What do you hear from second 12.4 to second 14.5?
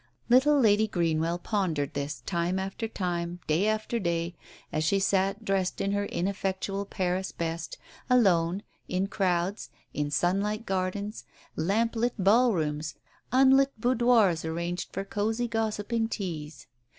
rooms, unlit boudoirs